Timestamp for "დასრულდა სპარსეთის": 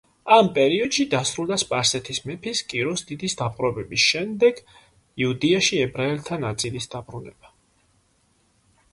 1.09-2.21